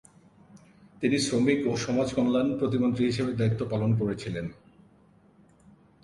[1.01, 4.45] তিনি শ্রমিক ও সমাজকল্যাণ প্রতিমন্ত্রী হিসাবে দায়িত্ব পালন করেছিলেন।